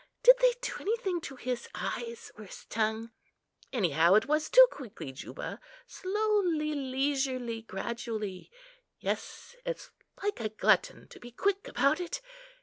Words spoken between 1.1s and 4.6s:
to his eyes, or his tongue? Anyhow, it was